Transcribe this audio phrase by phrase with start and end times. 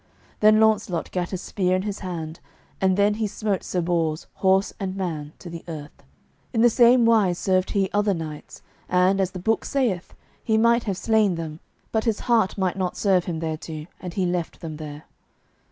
[0.39, 2.39] Then Launcelot gat a spear in his hand,
[2.81, 6.01] and then he smote Sir Bors horse and man to the earth.
[6.53, 10.85] In the same wise served he other knights, and, as the book saith, he might
[10.85, 11.59] have slain them,
[11.91, 15.03] but his heart might not serve him thereto, and he left them there.